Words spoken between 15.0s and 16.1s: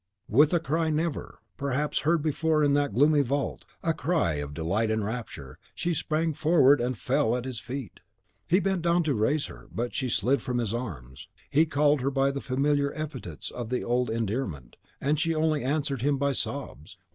she only answered